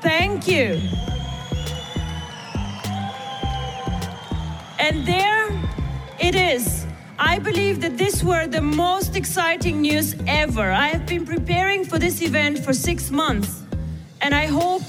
[0.00, 0.80] Thank you.
[4.78, 5.48] And there
[6.20, 6.86] it is.
[7.18, 10.70] I believe that this were the most exciting news ever.
[10.70, 13.62] I have been preparing for this event for six months,
[14.20, 14.82] and I hope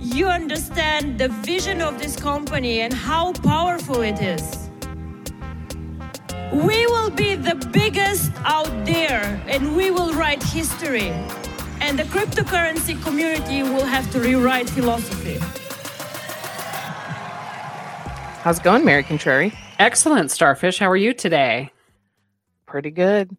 [0.00, 4.68] you understand the vision of this company and how powerful it is.
[6.52, 11.12] We will be the biggest out there, and we will write history.
[11.82, 15.38] And the cryptocurrency community will have to rewrite philosophy.
[18.42, 19.52] How's it going, Mary Contrary?
[19.80, 20.78] Excellent, Starfish.
[20.78, 21.72] How are you today?
[22.66, 23.36] Pretty good.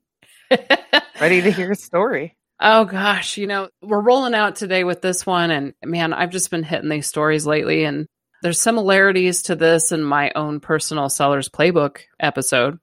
[1.21, 2.37] Ready to hear a story.
[2.59, 6.51] Oh gosh, you know, we're rolling out today with this one and man, I've just
[6.51, 8.07] been hitting these stories lately and
[8.41, 12.77] there's similarities to this in my own personal seller's playbook episode.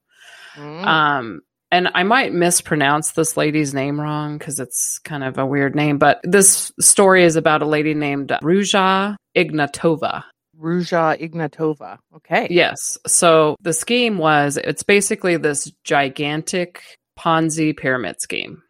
[0.56, 0.86] Mm.
[0.86, 5.74] Um and I might mispronounce this lady's name wrong because it's kind of a weird
[5.74, 10.24] name, but this story is about a lady named Ruja Ignatova.
[10.58, 11.98] Ruja Ignatova.
[12.16, 12.46] Okay.
[12.50, 12.98] Yes.
[13.06, 16.82] So the scheme was it's basically this gigantic
[17.18, 18.62] Ponzi pyramid scheme.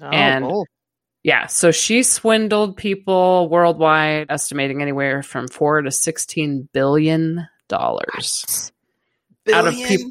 [0.00, 0.66] Oh, and- cool.
[1.24, 1.46] Yeah.
[1.46, 8.72] So she swindled people worldwide, estimating anywhere from four to sixteen billion dollars
[9.52, 10.10] out of people.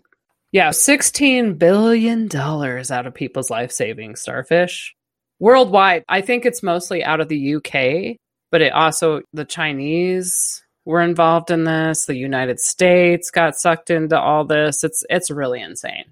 [0.51, 4.21] Yeah, sixteen billion dollars out of people's life savings.
[4.21, 4.93] Starfish
[5.39, 6.03] worldwide.
[6.09, 8.17] I think it's mostly out of the UK,
[8.51, 12.05] but it also the Chinese were involved in this.
[12.05, 14.83] The United States got sucked into all this.
[14.83, 16.05] It's it's really insane.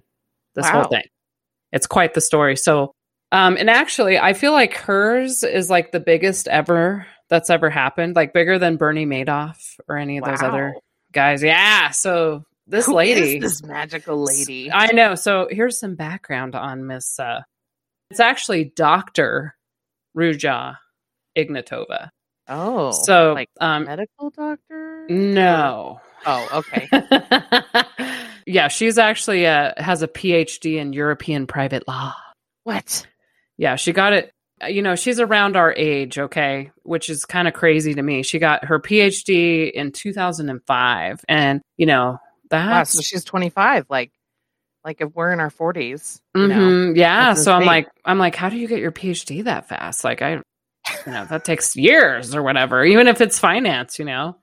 [0.54, 0.72] This Wow.
[0.72, 1.04] whole thing.
[1.72, 2.56] It's quite the story.
[2.56, 2.92] So,
[3.32, 8.16] um, and actually, I feel like hers is like the biggest ever that's ever happened,
[8.16, 10.74] like bigger than Bernie Madoff or any of those other
[11.12, 11.42] guys.
[11.42, 11.90] Yeah.
[11.90, 14.70] So this Who lady, is this magical lady.
[14.72, 15.14] I know.
[15.14, 17.18] So here's some background on Miss.
[17.18, 17.42] Uh,
[18.10, 19.54] it's actually Doctor
[20.16, 20.76] Ruja
[21.36, 22.10] Ignatova.
[22.48, 25.06] oh, so, like um, medical doctor?
[25.08, 26.00] no.
[26.26, 26.86] Oh, okay.
[28.46, 32.12] yeah, she's actually uh, has a PhD in European private law.
[32.64, 33.06] what?
[33.56, 34.32] Yeah, she got it.
[34.62, 38.22] uh, You know, she's around our age, okay, which is kind of crazy to me.
[38.22, 42.18] She got her PhD in 2005, and you know
[42.50, 43.86] Wow, so she's 25.
[43.90, 44.12] Like,
[44.84, 46.56] like if we're in our 40s, you know.
[46.56, 47.34] Mhm, yeah.
[47.34, 50.04] So I'm like, I'm like, how do you get your PhD that fast?
[50.04, 50.42] Like, I, you
[51.12, 54.36] know, that takes years or whatever, even if it's finance, you know.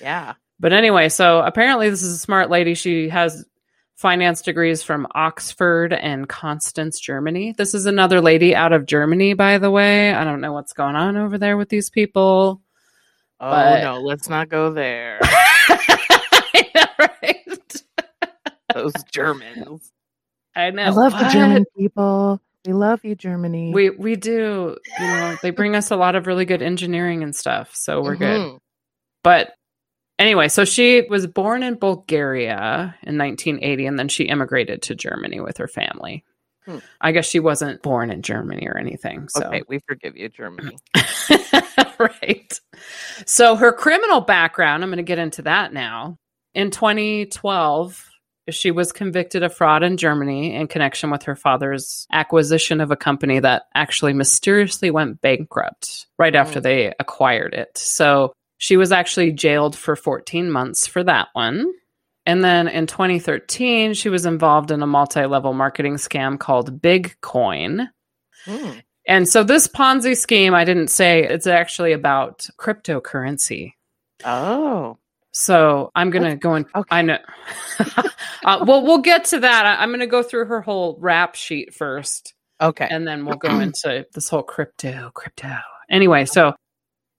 [0.00, 0.34] Yeah.
[0.58, 2.74] But anyway, so apparently this is a smart lady.
[2.74, 3.44] She has
[3.94, 7.54] finance degrees from Oxford and Constance, Germany.
[7.56, 10.12] This is another lady out of Germany, by the way.
[10.12, 12.60] I don't know what's going on over there with these people.
[13.38, 15.20] Oh But- no, let's not go there.
[16.56, 17.82] I know, right?
[18.74, 19.92] Those Germans.
[20.54, 20.82] I know.
[20.82, 22.40] I love the German people.
[22.66, 23.72] We love you, Germany.
[23.72, 24.76] We we do.
[24.98, 28.16] You know, they bring us a lot of really good engineering and stuff, so we're
[28.16, 28.40] good.
[28.40, 28.58] Mhm.
[29.22, 29.52] But
[30.18, 35.40] anyway, so she was born in Bulgaria in 1980 and then she immigrated to Germany
[35.40, 36.24] with her family.
[36.64, 36.78] Hmm.
[37.00, 39.28] I guess she wasn't born in Germany or anything.
[39.28, 40.76] So Okay, we forgive you, Germany.
[41.98, 42.60] right.
[43.24, 46.18] So her criminal background, I'm going to get into that now.
[46.56, 48.10] In 2012,
[48.48, 52.96] she was convicted of fraud in Germany in connection with her father's acquisition of a
[52.96, 56.62] company that actually mysteriously went bankrupt right after Mm.
[56.62, 57.76] they acquired it.
[57.76, 61.66] So she was actually jailed for 14 months for that one.
[62.24, 67.20] And then in 2013, she was involved in a multi level marketing scam called Big
[67.20, 67.90] Coin.
[68.46, 68.70] Hmm.
[69.06, 73.74] And so this Ponzi scheme, I didn't say it's actually about cryptocurrency.
[74.24, 74.96] Oh,
[75.38, 76.64] So I'm going to go in.
[76.74, 76.88] Okay.
[76.96, 77.18] I know.
[78.44, 79.66] uh, well, we'll get to that.
[79.66, 82.88] I, I'm going to go through her whole rap sheet first, okay.
[82.90, 85.54] and then we'll go into this whole crypto, crypto.
[85.90, 86.54] Anyway, so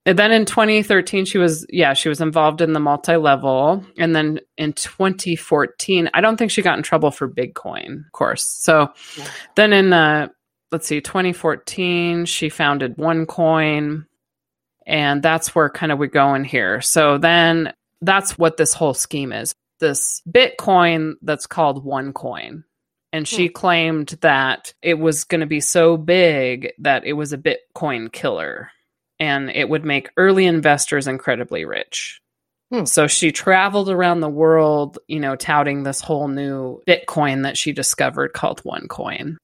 [0.05, 3.85] then in 2013, she was, yeah, she was involved in the multi level.
[3.99, 8.43] And then in 2014, I don't think she got in trouble for Bitcoin, of course.
[8.43, 9.27] So Yeah.
[9.55, 10.29] then in, uh,
[10.71, 14.07] let's see, 2014, she founded OneCoin.
[14.87, 16.81] And that's where kind of we go in here.
[16.81, 22.63] So then that's what this whole scheme is this Bitcoin that's called OneCoin.
[23.13, 27.37] And she claimed that it was going to be so big that it was a
[27.37, 28.69] Bitcoin killer
[29.19, 32.21] and it would make early investors incredibly rich.
[32.71, 32.85] Hmm.
[32.85, 37.71] So she traveled around the world, you know, touting this whole new Bitcoin that she
[37.71, 39.37] discovered called OneCoin.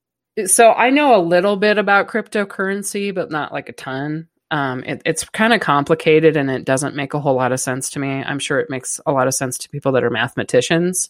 [0.45, 4.27] So I know a little bit about cryptocurrency, but not like a ton.
[4.51, 7.89] Um, it, it's kind of complicated and it doesn't make a whole lot of sense
[7.91, 8.23] to me.
[8.23, 11.09] I'm sure it makes a lot of sense to people that are mathematicians.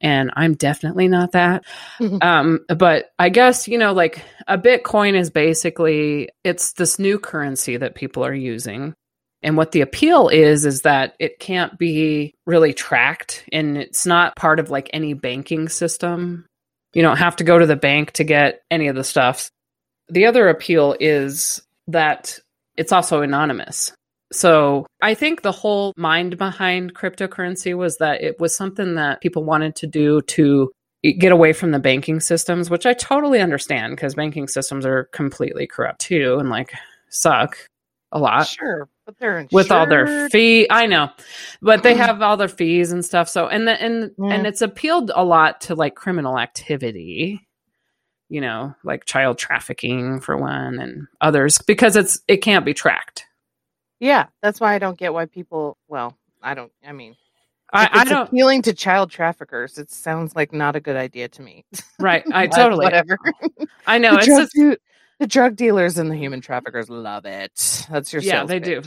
[0.00, 1.64] And I'm definitely not that.
[2.22, 7.76] um, but I guess, you know, like a Bitcoin is basically it's this new currency
[7.76, 8.94] that people are using.
[9.42, 14.36] And what the appeal is, is that it can't be really tracked and it's not
[14.36, 16.46] part of like any banking system.
[16.92, 19.50] You don't have to go to the bank to get any of the stuff.
[20.08, 22.38] The other appeal is that
[22.80, 23.92] it's also anonymous.
[24.32, 29.44] So I think the whole mind behind cryptocurrency was that it was something that people
[29.44, 30.70] wanted to do to
[31.18, 35.66] get away from the banking systems, which I totally understand because banking systems are completely
[35.66, 36.72] corrupt too and like
[37.10, 37.58] suck
[38.12, 38.46] a lot.
[38.46, 39.52] Sure, but they're insured.
[39.52, 40.66] with all their fee.
[40.70, 41.10] I know,
[41.60, 42.00] but they mm-hmm.
[42.00, 43.28] have all their fees and stuff.
[43.28, 44.32] So and the, and Yeah.
[44.34, 47.46] and it's appealed a lot to like criminal activity,
[48.30, 53.26] you know, like child trafficking for one, and others because it's it can't be tracked.
[53.98, 55.76] Yeah, that's why I don't get why people.
[55.88, 56.72] Well, I don't.
[56.86, 57.16] I mean,
[57.72, 59.78] I, I don't appealing to child traffickers.
[59.78, 61.64] It sounds like not a good idea to me.
[62.00, 62.24] right.
[62.32, 62.84] I totally.
[62.84, 63.18] whatever.
[63.86, 64.78] I know the, it's drug just de-
[65.18, 67.86] the drug dealers and the human traffickers love it.
[67.90, 68.82] That's your yeah, they do.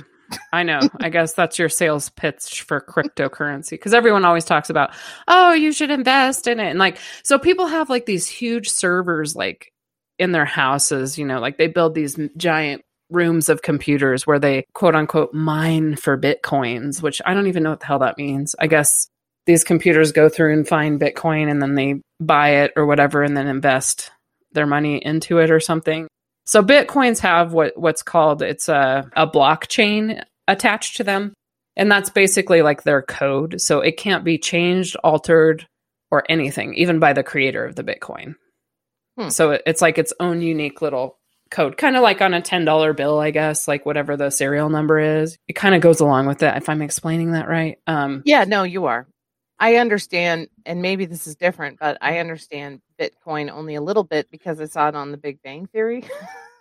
[0.51, 0.79] I know.
[0.99, 4.93] I guess that's your sales pitch for cryptocurrency because everyone always talks about,
[5.27, 6.69] oh, you should invest in it.
[6.69, 9.71] And like, so people have like these huge servers like
[10.19, 14.65] in their houses, you know, like they build these giant rooms of computers where they
[14.73, 18.55] quote unquote mine for bitcoins, which I don't even know what the hell that means.
[18.59, 19.07] I guess
[19.45, 23.35] these computers go through and find Bitcoin and then they buy it or whatever and
[23.35, 24.11] then invest
[24.53, 26.07] their money into it or something.
[26.45, 31.33] So bitcoins have what what's called it's a a blockchain attached to them,
[31.75, 33.61] and that's basically like their code.
[33.61, 35.65] So it can't be changed, altered,
[36.11, 38.35] or anything, even by the creator of the Bitcoin.
[39.17, 39.29] Hmm.
[39.29, 41.17] So it, it's like its own unique little
[41.49, 44.69] code, kind of like on a ten dollar bill, I guess, like whatever the serial
[44.69, 45.37] number is.
[45.47, 46.57] It kind of goes along with that.
[46.57, 49.07] If I'm explaining that right, um, Yeah, no, you are.
[49.59, 54.29] I understand, and maybe this is different, but I understand Bitcoin only a little bit
[54.31, 56.05] because I saw it on The Big Bang Theory,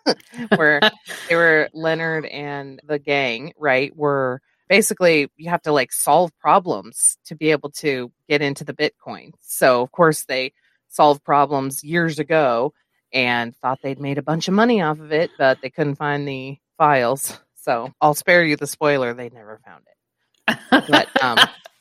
[0.56, 0.80] where
[1.28, 3.94] they were Leonard and the gang, right?
[3.96, 8.72] Were basically you have to like solve problems to be able to get into the
[8.72, 9.32] Bitcoin.
[9.40, 10.52] So of course they
[10.88, 12.72] solved problems years ago
[13.12, 16.26] and thought they'd made a bunch of money off of it, but they couldn't find
[16.26, 17.38] the files.
[17.56, 20.86] So I'll spare you the spoiler; they never found it.
[20.88, 21.38] But um,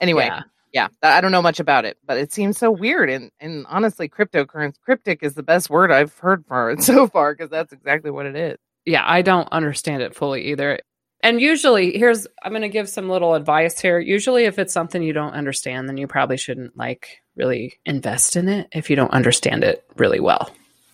[0.00, 0.42] anyway, Yeah.
[0.72, 0.88] yeah.
[1.02, 3.10] I don't know much about it, but it seems so weird.
[3.10, 7.34] And and honestly, cryptocurrency, cryptic is the best word I've heard for it so far
[7.34, 8.58] because that's exactly what it is.
[8.86, 10.78] yeah, I don't understand it fully either.
[11.22, 13.98] And usually, here's I'm going to give some little advice here.
[13.98, 18.46] Usually, if it's something you don't understand, then you probably shouldn't like really invest in
[18.48, 20.50] it if you don't understand it really well.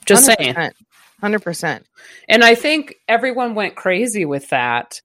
[0.06, 0.54] Just saying.
[1.20, 1.84] Hundred percent.
[2.28, 5.00] And I think everyone went crazy with that.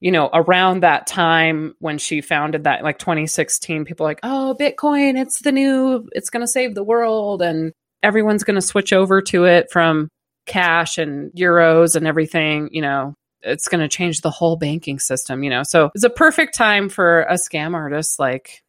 [0.00, 5.18] You know, around that time when she founded that, like 2016, people like, oh, Bitcoin,
[5.18, 7.40] it's the new, it's going to save the world.
[7.40, 7.72] And
[8.02, 10.08] everyone's going to switch over to it from
[10.44, 12.68] cash and euros and everything.
[12.72, 15.62] You know, it's going to change the whole banking system, you know.
[15.62, 18.60] So it's a perfect time for a scam artist like,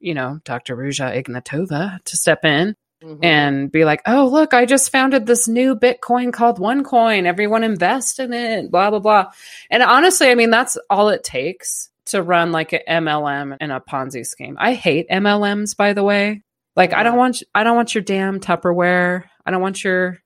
[0.00, 0.76] you know, Dr.
[0.76, 3.24] Ruja Ignatova to step in Mm-hmm.
[3.24, 7.24] and be like, oh, look, I just founded this new Bitcoin called OneCoin.
[7.24, 9.32] Everyone invest in it, blah, blah, blah.
[9.70, 13.80] And honestly, I mean, that's all it takes to run like an MLM and a
[13.80, 14.56] Ponzi scheme.
[14.60, 16.42] I hate MLMs, by the way.
[16.76, 19.24] Like, I don't want, I don't want your damn Tupperware.
[19.44, 20.18] I don't want your,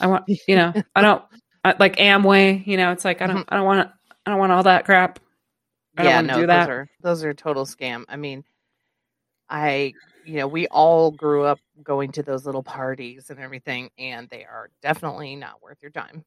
[0.00, 1.22] I want, you know, I don't
[1.62, 2.66] I, like Amway.
[2.66, 3.90] You know, it's like I don't, I don't want,
[4.24, 5.20] I don't want all that crap.
[5.96, 6.66] I don't yeah, no, do that.
[6.66, 8.04] those are those are total scam.
[8.08, 8.44] I mean,
[9.50, 9.94] I
[10.28, 14.44] you know we all grew up going to those little parties and everything, and they
[14.44, 16.22] are definitely not worth your time.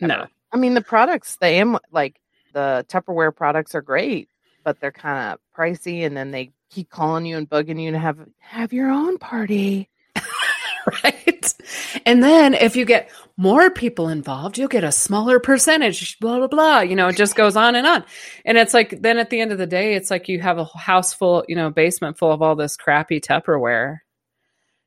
[0.00, 0.26] no.
[0.52, 2.18] I mean the products, the am like
[2.54, 4.30] the Tupperware products are great,
[4.64, 7.98] but they're kind of pricey, and then they keep calling you and bugging you to
[7.98, 9.89] have have your own party.
[11.04, 11.54] right?
[12.06, 16.46] And then if you get more people involved, you'll get a smaller percentage, blah, blah,
[16.46, 16.80] blah.
[16.80, 18.04] You know, it just goes on and on.
[18.44, 20.64] And it's like, then at the end of the day, it's like you have a
[20.64, 23.98] house full, you know, basement full of all this crappy Tupperware.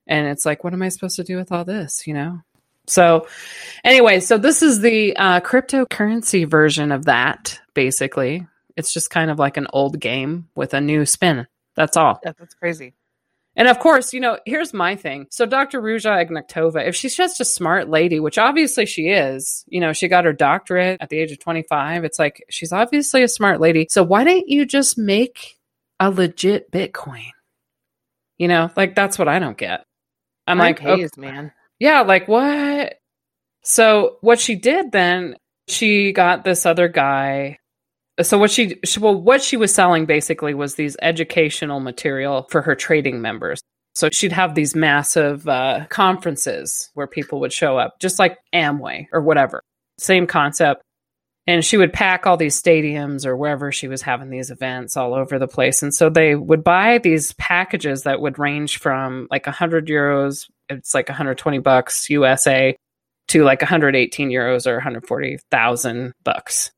[0.08, 2.42] And it's like, what am I supposed to do with all this, you know?
[2.86, 3.28] So,
[3.84, 8.46] anyway, so this is the uh, cryptocurrency version of that, basically.
[8.76, 11.48] It's just kind of like an old game with a new spin.
[11.76, 12.20] That's all.
[12.24, 12.94] Yeah, that's crazy.
[13.56, 15.28] And of course, you know, here's my thing.
[15.30, 15.82] So Dr.
[15.82, 20.08] Ruja Ignatova, if she's just a smart lady, which obviously she is, you know, she
[20.08, 22.04] got her doctorate at the age of 25.
[22.04, 23.88] It's like she's obviously a smart lady.
[23.90, 25.60] So why don't you just make
[26.00, 27.30] a legit Bitcoin?
[28.38, 29.86] You know, like that's what I don't get.
[30.48, 31.54] I'm like, okay, man.
[31.80, 32.96] yeah, like what?
[33.62, 37.60] So what she did then, she got this other guy.
[38.22, 42.62] So what she, she well, what she was selling basically was these educational material for
[42.62, 43.62] her trading members.
[43.96, 49.08] So she'd have these massive uh, conferences where people would show up, just like Amway
[49.12, 49.62] or whatever.
[49.98, 50.82] Same concept.
[51.46, 55.14] and she would pack all these stadiums or wherever she was having these events all
[55.14, 59.46] over the place and so they would buy these packages that would range from like
[59.46, 62.76] 100 euros it's like 120 bucks usa
[63.28, 66.72] to like 118 euros or 140,000 bucks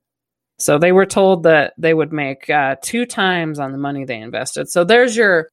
[0.58, 4.18] so they were told that they would make uh, two times on the money they
[4.20, 5.48] invested so there's your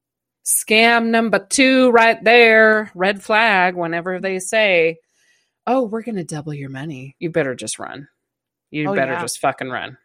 [0.46, 4.98] scam number two right there red flag whenever they say
[5.68, 8.08] oh we're going to double your money you better just run
[8.72, 9.22] you Oh, better yeah.
[9.22, 9.98] just fucking run.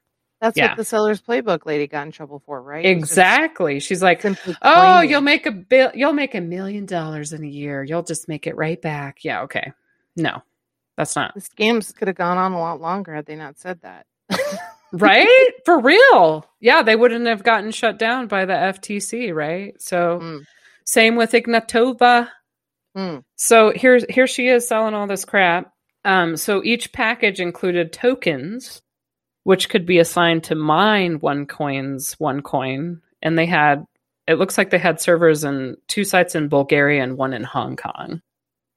[0.43, 0.69] That's Yeah.
[0.69, 2.85] what the seller's playbook lady got in trouble for, right?
[2.85, 3.81] Was just Exactly.
[3.81, 4.23] She's like,
[4.61, 5.91] "Oh, you'll make a bill.
[5.95, 7.83] You'll make a million dollars in a year.
[7.83, 9.41] You'll just make it right back." Yeah.
[9.45, 9.73] Okay.
[10.17, 10.43] No,
[10.99, 13.81] that's not The scams could have gone on a lot longer had they not said
[13.81, 14.05] that.
[14.93, 16.45] right for real.
[16.61, 19.81] Yeah, they wouldn't have gotten shut down by the FTC, right?
[19.81, 20.45] So, Mm.
[20.85, 22.29] same with Ignatova.
[22.97, 23.23] Mm.
[23.37, 25.73] So here's here she is selling all this crap.
[26.05, 28.81] Um, so each package included tokens,
[29.45, 33.85] which could be assigned to mine OneCoin's one coin, and they had
[34.27, 37.77] it looks like they had servers in two sites in Bulgaria and one in Hong
[37.77, 38.21] Kong.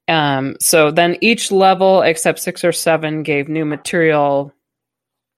[0.07, 4.53] Um, so then each level except six or seven gave new material,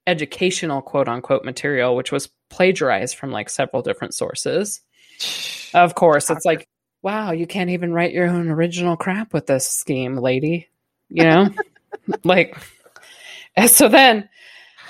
[0.06, 4.80] educational quote unquote material, which was plagiarized from like several different sources.
[5.74, 6.68] Of course, it's like,
[7.02, 10.68] wow, you can't even write your own original crap with this scheme, lady.
[11.08, 11.48] You know,
[12.22, 12.56] like,
[13.66, 14.28] so then,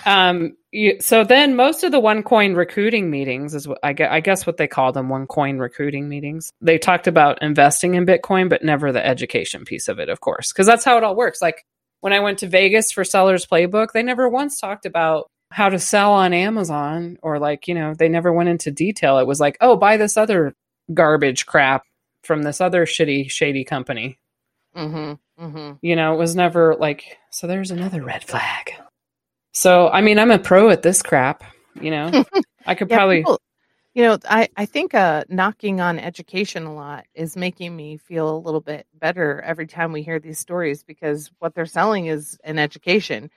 [0.04, 4.21] um, you, so then most of the OneCoin recruiting meetings is what I guess, I
[4.21, 6.52] guess what they call them OneCoin recruiting meetings.
[6.61, 10.52] They talked about investing in Bitcoin, but never the education piece of it, of course,
[10.52, 11.40] because that's how it all works.
[11.40, 11.64] Like
[12.04, 15.78] when I went to Vegas for Seller's Playbook, they never once talked about how to
[15.78, 19.16] sell on Amazon or like, you know, they never went into detail.
[19.16, 20.52] It was like, oh, buy this other
[20.92, 21.84] garbage crap
[22.23, 24.18] from this other shitty, shady company.
[24.76, 25.42] Mm-hmm.
[25.46, 25.73] Mm-hmm.
[25.80, 28.73] You know, it was never like, so there's another red flag.
[29.54, 31.42] So, I mean, I'm a pro at this crap,
[31.80, 32.23] you know,
[32.66, 33.40] I could Yeah, probably, people-
[33.94, 38.36] you know, I, I think uh, knocking on education a lot is making me feel
[38.36, 42.36] a little bit better every time we hear these stories because what they're selling is
[42.42, 43.30] an education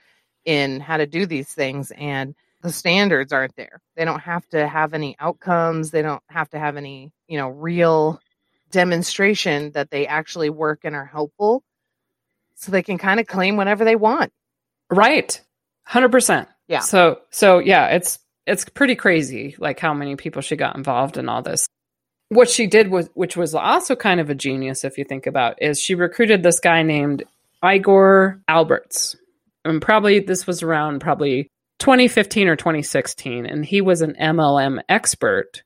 [0.44, 3.80] in how to do these things and the standards aren't there.
[3.94, 5.92] They don't have to have any outcomes.
[5.92, 8.20] They don't have to have any, you know, real
[8.72, 11.62] demonstration that they actually work and are helpful.
[12.56, 14.32] So they can kind of claim whatever they want.
[14.90, 15.40] right.
[15.88, 16.46] 100%.
[16.66, 16.80] Yeah.
[16.80, 21.28] So, so yeah, it's, it's pretty crazy, like how many people she got involved in
[21.28, 21.66] all this.
[22.30, 25.62] What she did was, which was also kind of a genius, if you think about,
[25.62, 27.24] is she recruited this guy named
[27.64, 29.16] Igor Alberts,
[29.64, 35.62] and probably this was around probably 2015 or 2016, and he was an MLM expert.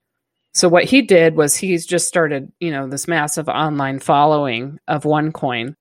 [0.55, 5.05] So what he did was he's just started, you know, this massive online following of
[5.05, 5.75] OneCoin,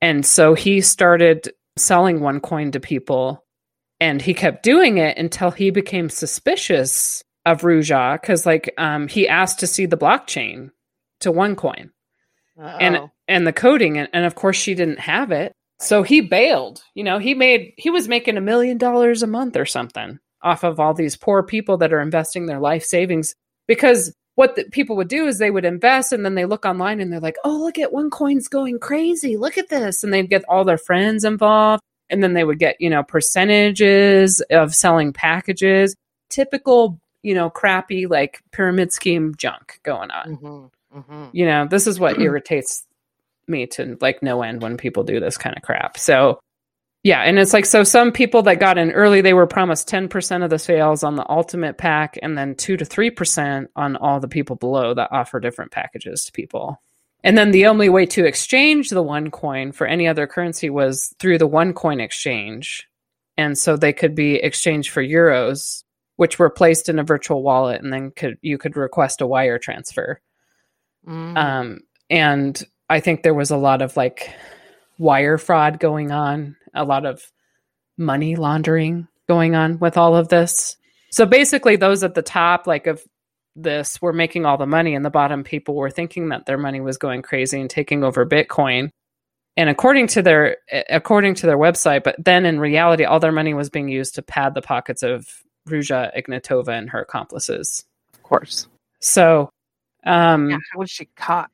[0.00, 3.44] and so he started selling OneCoin to people
[4.00, 9.28] and he kept doing it until he became suspicious of Ruja because like um he
[9.28, 10.70] asked to see the blockchain
[11.20, 11.90] to OneCoin
[12.58, 13.10] and Uh-oh.
[13.28, 15.52] and the coding and, and of course she didn't have it.
[15.78, 19.56] So he bailed you know he made he was making a million dollars a month
[19.56, 23.34] or something off of all these poor people that are investing their life savings.
[23.66, 27.00] Because what the, people would do is they would invest and then they look online
[27.00, 29.36] and they're like oh look at OneCoin's going crazy.
[29.36, 30.02] Look at this.
[30.02, 34.40] And they'd get all their friends involved and then they would get you know percentages
[34.50, 35.94] of selling packages.
[36.28, 40.36] Typical you know crappy like pyramid scheme junk going on.
[40.36, 41.30] Mhm, mhm.
[41.32, 42.86] you know this is what irritates
[43.48, 45.98] me to like no end when people do this kind of crap.
[45.98, 46.40] So
[47.02, 50.42] yeah and it's like so some people that got in early they were promised 10%
[50.42, 54.26] of the sales on the ultimate pack and then 2 to 3% on all the
[54.26, 56.80] people below that offer different packages to people
[57.26, 61.38] and then the only way to exchange the OneCoin for any other currency was through
[61.38, 62.86] the OneCoin exchange
[63.36, 65.82] and so they could be exchanged for euros
[66.16, 69.58] which were placed in a virtual wallet and then could you could request a wire
[69.58, 70.20] transfer
[71.06, 71.36] Mm.
[71.36, 71.80] um,
[72.10, 74.30] and I think there was a lot of like
[74.98, 77.22] wire fraud going on, a lot of
[77.96, 80.76] money laundering going on with all of this.
[81.10, 83.02] So basically, those at the top, like of
[83.56, 86.80] this, were making all the money, and the bottom people were thinking that their money
[86.80, 88.90] was going crazy and taking over Bitcoin.
[89.56, 90.58] And according to their
[90.90, 94.22] according to their website, but then in reality, all their money was being used to
[94.22, 95.26] pad the pockets of
[95.66, 97.84] Ruja Ignatova and her accomplices.
[98.12, 98.68] of course.
[99.00, 99.48] So,
[100.04, 101.50] um, Yeah, how was she caught?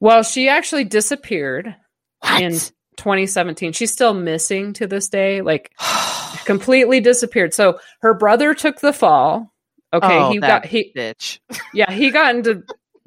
[0.00, 1.76] well, she actually disappeared
[2.20, 2.42] What?
[2.42, 2.52] in
[2.96, 3.72] 2017.
[3.72, 5.72] She's still missing to this day, like
[6.46, 7.52] completely disappeared.
[7.54, 9.51] So her brother took the fall.
[9.92, 11.38] Okay, Oh, he got he bitch.
[11.74, 12.62] yeah, he got into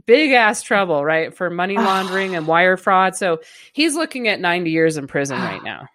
[0.05, 3.15] big ass trouble, right, for money laundering and wire fraud.
[3.15, 3.39] So
[3.73, 5.87] he's looking at 90 years in prison right now.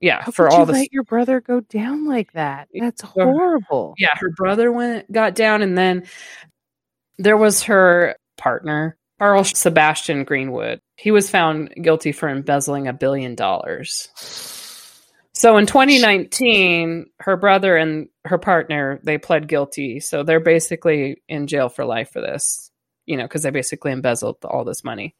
[0.00, 2.68] yeah, How for all you the let your brother go down like that?
[2.74, 3.94] That's horrible.
[3.98, 6.04] yeah, her brother went got down, and then
[7.18, 10.80] there was her partner, Karl Sebastian Greenwood.
[10.98, 14.08] He was found guilty for embezzling a billion dollars.
[15.36, 20.00] So in 2019, her brother and her partner they pled guilty.
[20.00, 22.70] So they're basically in jail for life for this,
[23.04, 25.14] you know, because they basically embezzled all this money,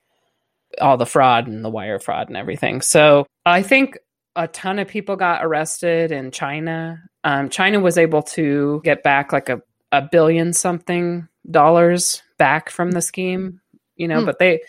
[0.81, 2.81] all the fraud and the wire fraud and everything.
[2.81, 3.99] So I think
[4.37, 6.99] a ton of people got arrested in China.
[7.23, 9.61] Um, China was able to get back like a,
[9.93, 13.61] a billion something dollars back from the scheme,
[13.97, 14.27] you know, Hmm.
[14.27, 14.61] but they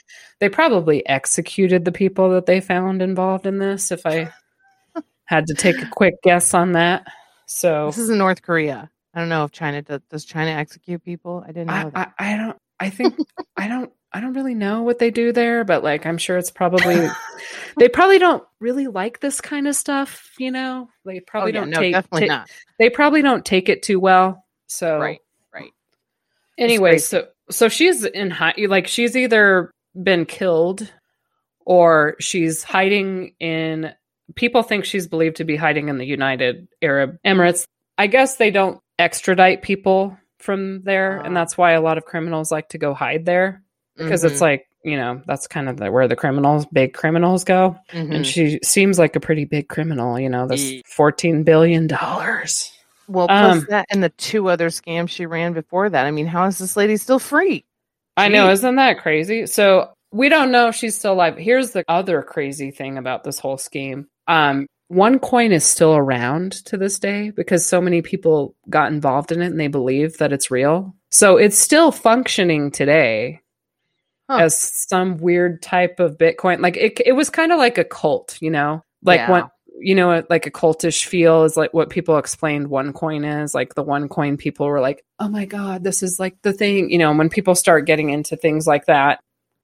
[0.41, 3.91] they probably executed the people that they found involved in this.
[3.93, 4.33] If I
[5.27, 7.05] had to take a quick guess on that,
[7.45, 8.89] so This is in North Korea.
[9.13, 10.01] I don't know if China does.
[10.09, 11.43] Does China execute people?
[11.43, 12.13] I didn't know I, that.
[12.19, 12.57] I, I don't.
[12.79, 13.17] I think
[13.55, 13.91] I don't.
[14.13, 17.07] I don't really know what they do there, but like I'm sure it's probably
[17.77, 20.31] they probably don't really like this kind of stuff.
[20.37, 22.49] You know, they probably oh, yeah, don't no, take definitely ta- not.
[22.79, 24.45] they probably don't take it too well.
[24.67, 25.19] So Right,
[25.53, 25.71] right.
[26.57, 30.91] Anyway, so so she's in high like she's either been killed
[31.65, 33.93] or she's hiding in
[34.35, 37.65] people think she's believed to be hiding in the United Arab Emirates.
[37.97, 41.39] I guess they don't extradite people from there and Ah.
[41.41, 43.63] that's why a lot of criminals like to go hide there
[43.97, 47.43] because it's Mhm, like, you know, that's kind of the, where the criminals, big criminals
[47.43, 47.75] go.
[47.91, 48.15] mhm.
[48.15, 52.71] And she seems like a pretty big criminal, you know, this 14 billion dollars.
[53.07, 56.05] well, plus um, that and the two other scams she ran before that.
[56.05, 57.63] I mean, how is this lady still free?
[58.17, 59.45] I know, isn't that crazy?
[59.47, 61.37] So we don't know if she's still alive.
[61.37, 64.07] Here's the other crazy thing about this whole scheme.
[64.27, 69.41] Um, OneCoin is still around to this day because so many people got involved in
[69.41, 70.95] it and they believe that it's real.
[71.11, 73.41] So it's still functioning today
[74.29, 74.39] Huh.
[74.39, 76.59] as some weird type of Bitcoin.
[76.61, 79.29] Like it, it was kind of like a cult, you know, like Yeah.
[79.31, 83.53] what you know, like a cultish feel is like what people explained OneCoin is.
[83.53, 86.97] Like the OneCoin people were like, "Oh my god, this is like the thing." You
[86.97, 89.19] know, when people start getting into things like that,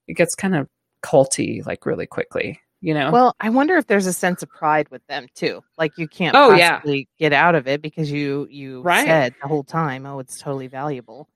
[0.07, 0.67] it gets kind of
[1.03, 2.59] culty, like really quickly.
[2.83, 5.63] You know, Well, I wonder if there's a sense of pride with them too.
[5.77, 6.71] Like you can't Oh, yeah.
[6.79, 9.05] possibly get out of it because you you Right.
[9.05, 11.29] said the whole time, "Oh, it's totally valuable."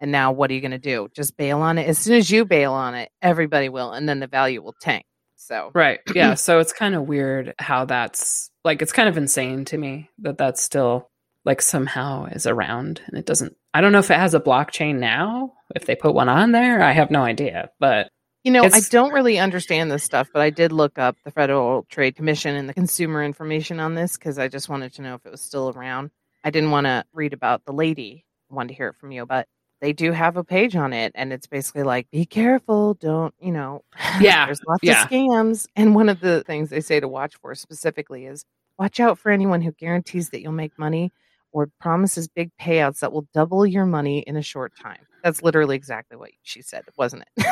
[0.00, 1.08] And now what are you going to do?
[1.14, 1.86] Just bail on it?
[1.88, 5.04] As soon as you bail on it, everybody will and then the value will tank.
[5.36, 6.00] So, right?
[6.14, 6.34] Yeah.
[6.34, 10.38] so it's kind of weird how that's like it's kind of insane to me that
[10.38, 11.08] that's still
[11.44, 13.54] like somehow is around and it doesn't.
[13.74, 15.52] I don't know if it has a blockchain now.
[15.76, 17.70] If they put one on there, I have no idea.
[17.78, 18.10] But
[18.44, 21.84] You know, I don't really understand this stuff, but I did look up the Federal
[21.90, 25.26] Trade Commission and the consumer information on this because I just wanted to know if
[25.26, 26.10] it was still around.
[26.42, 28.24] I didn't want to read about the lady.
[28.50, 29.46] I wanted to hear it from you, but
[29.82, 33.52] they do have a page on it, and it's basically like, be careful, don't, you
[33.52, 33.82] know,
[34.20, 35.04] Yeah, there's lots yeah.
[35.04, 35.66] of scams.
[35.76, 38.44] And one of the things they say to watch for specifically is
[38.78, 41.12] watch out for anyone who guarantees that you'll make money
[41.52, 45.00] or promises big payouts that will double your money in a short time.
[45.22, 47.46] That's literally exactly what she said, wasn't it?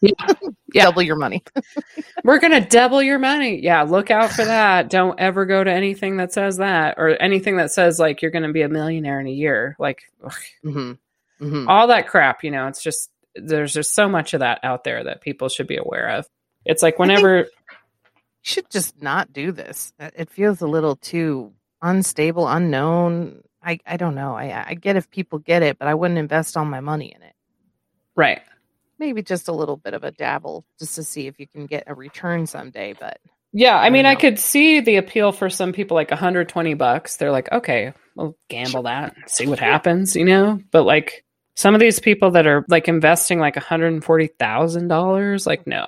[0.00, 0.26] Yeah.
[0.74, 0.84] Yeah.
[0.86, 1.44] Double your money.
[2.24, 3.62] we're going to double your money.
[3.62, 4.88] Yeah, look out for that.
[4.88, 8.46] Don't ever go to anything that says that or anything that says like you're going
[8.46, 9.76] to be a millionaire in a year.
[9.78, 10.92] Like ugh, hmm
[11.38, 14.82] hmm all that crap, you know, it's just there's just so much of that out
[14.82, 16.26] there that people should be aware of.
[16.64, 17.48] It's like whenever
[18.40, 19.92] should just not do this.
[20.00, 23.42] Uh, It feels a little too unstable, unknown.
[23.62, 24.34] I, I don't know.
[24.34, 27.22] I, I get if people get it, but I wouldn't invest all my money in
[27.22, 27.34] it.
[28.16, 28.40] right.
[28.98, 31.84] Maybe just a little bit of a dabble just to see if you can get
[31.88, 32.94] a return someday.
[32.98, 33.18] But
[33.52, 37.16] Yeah, I I mean, I could see the appeal for some people like 120 bucks.
[37.16, 40.60] They're like, "Okay, we'll gamble that, see what happens," you know?
[40.70, 41.24] But like
[41.56, 45.86] some of these people that are like investing like $140,000, like no.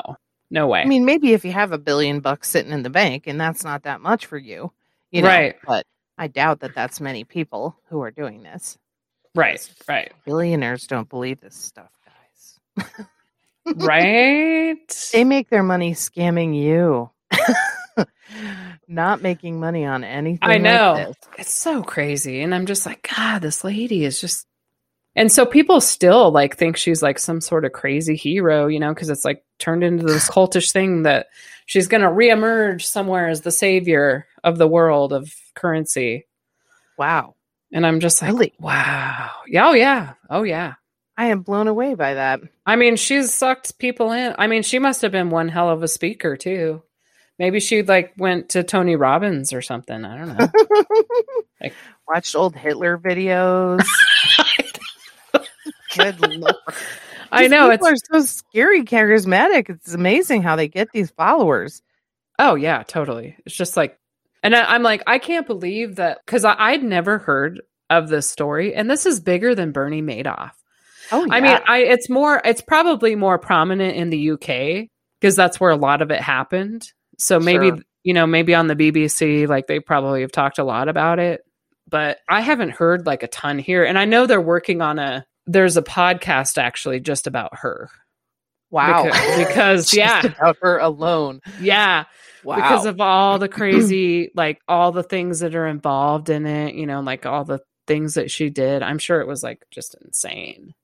[0.51, 0.83] No way.
[0.83, 3.65] I mean, maybe if you have a billion bucks sitting in the bank and that's
[3.65, 4.73] not that much for you,
[5.15, 5.57] you know, Right.
[5.67, 5.87] But
[6.19, 8.79] I doubt that that's many people who are doing this.
[9.37, 10.13] right, right.
[10.27, 12.97] Billionaires don't believe this stuff, guys.
[13.77, 14.77] right?
[15.13, 17.11] They make their money scamming you,
[18.89, 20.41] not making money on anything.
[20.43, 20.97] I like know.
[20.97, 21.17] this.
[21.39, 22.43] It's so crazy.
[22.43, 24.47] And I'm just like, God, this lady is just.
[25.17, 28.93] And so people still like think she's like some sort of crazy hero, you know,
[28.93, 31.27] because it's like turned into this cultish thing that
[31.67, 36.27] she's going to reemerge somewhere as the savior of the world of currency.
[36.99, 37.37] Wow.
[37.73, 38.53] And I'm just like, Really?
[38.59, 39.31] wow.
[39.47, 39.69] Yeah.
[39.69, 40.15] Oh, yeah.
[40.29, 40.75] Oh, yeah.
[41.17, 42.41] I am blown away by that.
[42.67, 44.35] I mean, she's sucked people in.
[44.37, 46.83] I mean, she must have been one hell of a speaker, too.
[47.39, 50.05] Maybe she like went to Tony Robbins or something.
[50.05, 50.49] I don't know.
[51.61, 51.75] Like-
[52.07, 53.85] Watched old Hitler videos.
[55.97, 56.55] Good lord.
[57.33, 57.71] I know.
[57.71, 59.69] people It's are so scary charismatic.
[59.71, 61.83] It's amazing how they get these followers.
[62.39, 63.37] Oh yeah, totally.
[63.47, 63.99] It's just like
[64.43, 68.75] And I, am like, I can't believe that because I'd never heard of this story,
[68.75, 70.51] and this is bigger than Bernie Madoff.
[71.13, 71.35] Oh, yeah.
[71.35, 74.89] I mean, I it's more, it's probably more prominent in the UK
[75.21, 76.91] because that's where a lot of it happened.
[77.19, 77.79] So maybe Sure.
[78.05, 81.43] you know, maybe on the BBC, like they probably have talked a lot about it,
[81.89, 83.85] but I haven't heard like a ton here.
[83.85, 85.25] And I know they're working on a.
[85.47, 87.91] There's a podcast actually just about her.
[88.71, 89.05] wow.
[89.05, 91.41] Because, because Just yeah, about her alone.
[91.61, 92.05] yeah,
[92.43, 92.57] Wow.
[92.57, 96.85] because of all the crazy like all the things that are involved in it you
[96.87, 100.75] know like all the things that she did i'm sure it was like just insane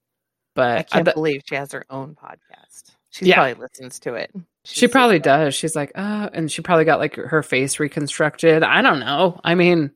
[0.55, 2.95] but I I can't th- believe she has her own podcast.
[3.11, 3.35] She Yeah.
[3.35, 4.31] probably listens to it.
[4.65, 8.63] she probably so- does she's like oh and she probably got like her face reconstructed
[8.63, 9.91] i don't know i mean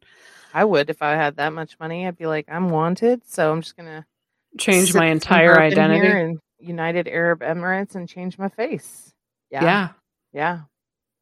[0.54, 2.08] I would if I had that much money.
[2.08, 4.06] I'd be like, I'm wanted, so I'm just gonna
[4.58, 9.14] change my entire identity in United Arab Emirates and change my face.
[9.52, 9.90] Yeah, yeah.
[10.34, 10.60] yeah,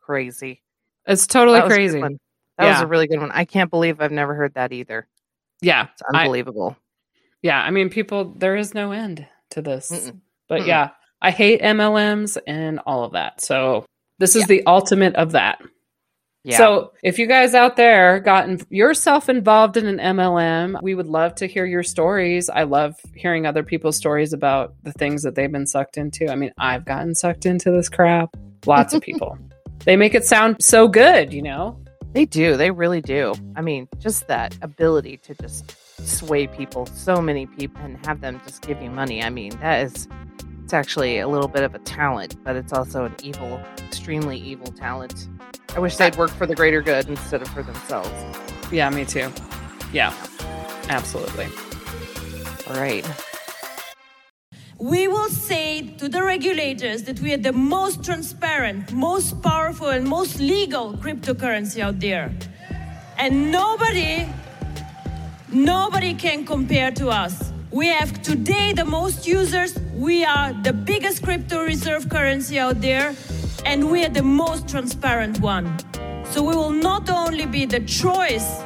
[0.01, 0.61] crazy.
[1.05, 2.17] it's totally That was a good crazy.
[2.57, 3.31] That was a really good one.
[3.31, 5.07] I can't believe I've never heard that either.
[5.61, 6.77] yeah It's I- unbelievable.
[7.41, 10.19] yeah i mean people there is no end to this Mm-mm.
[10.47, 10.67] but Mm-mm.
[10.67, 10.89] yeah
[11.21, 13.85] i hate mlms and all of that so
[14.19, 14.47] this is Yeah.
[14.47, 15.61] the ultimate of that
[16.43, 16.57] yeah.
[16.57, 21.35] So, if you guys out there gotten yourself involved in an MLM, we would love
[21.35, 22.49] to hear your stories.
[22.49, 26.27] I love hearing other people's stories about the things that they've been sucked into.
[26.29, 28.35] I mean, I've gotten sucked into this crap.
[28.65, 29.37] Lots of people.
[29.85, 31.79] they make it sound so good, you know?
[32.13, 32.57] They do.
[32.57, 33.33] They really do.
[33.55, 35.75] I mean, just that ability to just
[36.05, 39.23] sway people, so many people, and have them just give you money.
[39.23, 40.07] I mean, that is,
[40.73, 44.65] it's actually a little bit of a talent, but it's also an evil, extremely evil
[44.71, 45.27] talent.
[45.75, 48.09] I wish they'd work for the greater good instead of for themselves.
[48.71, 49.31] Yeah, me too.
[49.91, 50.11] Yeah,
[50.89, 51.45] absolutely.
[52.67, 53.05] All right.
[54.79, 60.07] We will say to the regulators that we are the most transparent, most powerful, and
[60.07, 62.33] most legal cryptocurrency out there.
[63.19, 64.27] And nobody,
[65.51, 67.52] nobody can compare to us.
[67.73, 69.75] We have today the most users.
[69.95, 73.15] We are the biggest crypto reserve currency out there,
[73.65, 75.75] and we are the most transparent one.
[76.25, 78.61] So we will not only be the choice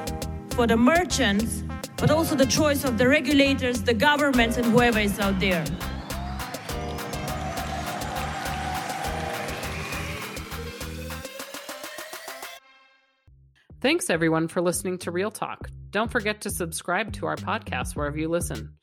[0.50, 1.63] for the merchants,
[1.96, 5.63] but also the choice of the regulators, the governments, and whoever is out there.
[13.80, 15.70] Thanks, everyone, for listening to Real Talk.
[15.91, 18.74] Don't forget to subscribe to our podcast wherever you listen.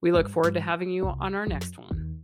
[0.00, 0.68] We look forward to mm-hmm.
[0.68, 2.17] having you on our next one.